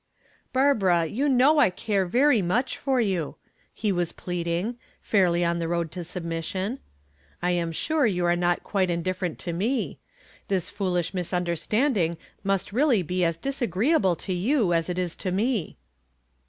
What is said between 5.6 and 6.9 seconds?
road to submission.